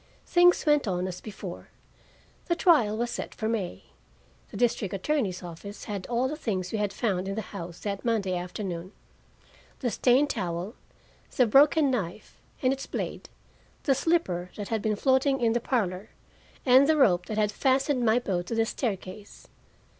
Things 0.25 0.65
went 0.65 0.87
on 0.87 1.07
as 1.07 1.21
before. 1.21 1.67
The 2.47 2.55
trial 2.55 2.97
was 2.97 3.11
set 3.11 3.35
for 3.35 3.47
May. 3.47 3.83
The 4.49 4.57
district 4.57 4.95
attorney's 4.95 5.43
office 5.43 5.83
had 5.83 6.07
all 6.07 6.27
the 6.27 6.35
things 6.35 6.71
we 6.71 6.79
had 6.79 6.91
found 6.91 7.27
in 7.27 7.35
the 7.35 7.43
house 7.53 7.81
that 7.81 8.03
Monday 8.03 8.35
afternoon 8.35 8.93
the 9.81 9.91
stained 9.91 10.31
towel, 10.31 10.73
the 11.37 11.45
broken 11.45 11.91
knife 11.91 12.41
and 12.63 12.73
its 12.73 12.87
blade, 12.87 13.29
the 13.83 13.93
slipper 13.93 14.49
that 14.55 14.69
had 14.69 14.81
been 14.81 14.95
floating 14.95 15.39
in 15.39 15.53
the 15.53 15.59
parlor, 15.59 16.09
and 16.65 16.87
the 16.89 16.97
rope 16.97 17.27
that 17.27 17.37
had 17.37 17.51
fastened 17.51 18.03
my 18.03 18.17
boat 18.17 18.47
to 18.47 18.55
the 18.55 18.65
staircase. 18.65 19.49